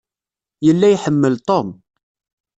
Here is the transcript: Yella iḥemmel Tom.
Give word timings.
Yella 0.65 0.85
iḥemmel 0.89 1.35
Tom. 1.47 1.69